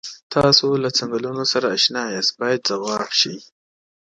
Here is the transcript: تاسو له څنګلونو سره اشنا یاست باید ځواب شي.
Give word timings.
تاسو 0.33 0.67
له 0.83 0.89
څنګلونو 0.97 1.43
سره 1.51 1.65
اشنا 1.77 2.03
یاست 2.15 2.33
باید 2.41 2.59
ځواب 2.69 3.09
شي. 3.19 3.35